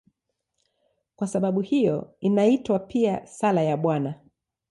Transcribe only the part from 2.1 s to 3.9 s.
inaitwa pia "Sala ya